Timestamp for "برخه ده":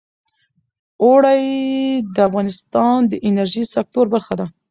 4.13-4.45